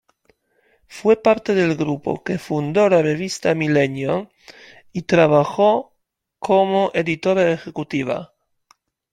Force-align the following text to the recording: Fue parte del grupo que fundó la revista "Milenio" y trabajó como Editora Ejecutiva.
Fue 0.87 1.15
parte 1.15 1.53
del 1.53 1.75
grupo 1.75 2.23
que 2.23 2.39
fundó 2.39 2.89
la 2.89 3.03
revista 3.03 3.53
"Milenio" 3.53 4.31
y 4.91 5.03
trabajó 5.03 5.93
como 6.39 6.89
Editora 6.95 7.51
Ejecutiva. 7.51 8.33